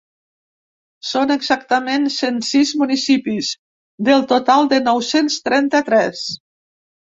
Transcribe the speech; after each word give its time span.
Són 1.09 1.33
exactament 1.35 2.07
cent 2.15 2.39
sis 2.47 2.71
municipis, 2.81 3.51
del 4.09 4.27
total 4.35 4.73
de 4.75 4.83
nou-cents 4.91 5.41
trenta-tres. 5.51 6.27